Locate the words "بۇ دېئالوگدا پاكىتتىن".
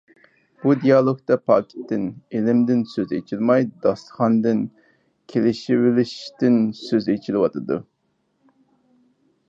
0.61-2.05